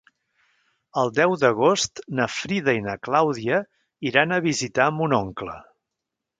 [1.01, 3.61] El deu d'agost na Frida i na Clàudia
[4.13, 5.59] iran a visitar mon oncle.